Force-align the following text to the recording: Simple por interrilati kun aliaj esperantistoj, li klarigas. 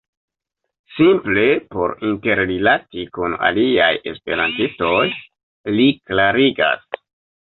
Simple 0.99 1.43
por 1.73 1.91
interrilati 2.11 3.03
kun 3.17 3.37
aliaj 3.49 3.91
esperantistoj, 4.13 5.05
li 5.81 5.87
klarigas. 6.09 7.01